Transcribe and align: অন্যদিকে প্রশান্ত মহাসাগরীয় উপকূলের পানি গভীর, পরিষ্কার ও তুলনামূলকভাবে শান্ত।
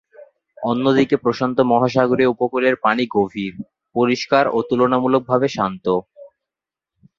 অন্যদিকে 0.57 1.15
প্রশান্ত 1.17 1.57
মহাসাগরীয় 1.71 2.31
উপকূলের 2.35 2.75
পানি 2.85 3.03
গভীর, 3.15 3.53
পরিষ্কার 3.95 4.45
ও 4.47 4.57
তুলনামূলকভাবে 4.69 5.47
শান্ত। 5.49 5.85